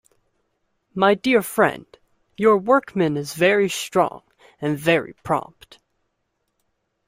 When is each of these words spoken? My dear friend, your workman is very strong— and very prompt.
My 0.95 1.13
dear 1.13 1.43
friend, 1.43 1.85
your 2.35 2.57
workman 2.57 3.17
is 3.17 3.35
very 3.35 3.69
strong— 3.69 4.23
and 4.59 4.75
very 4.75 5.13
prompt. 5.23 5.77